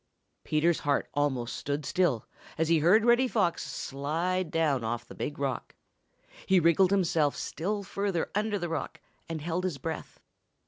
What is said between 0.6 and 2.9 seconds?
heart almost stood still as he